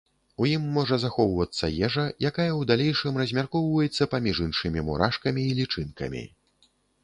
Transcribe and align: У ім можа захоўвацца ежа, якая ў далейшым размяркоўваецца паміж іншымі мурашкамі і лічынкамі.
У 0.43 0.45
ім 0.51 0.63
можа 0.77 0.97
захоўвацца 1.03 1.69
ежа, 1.89 2.05
якая 2.29 2.51
ў 2.59 2.61
далейшым 2.73 3.21
размяркоўваецца 3.23 4.11
паміж 4.17 4.43
іншымі 4.49 4.79
мурашкамі 4.91 5.41
і 5.51 5.57
лічынкамі. 5.63 6.27